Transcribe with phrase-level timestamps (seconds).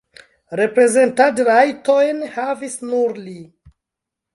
[0.59, 3.41] Reprezentadrajtojn havis nur li.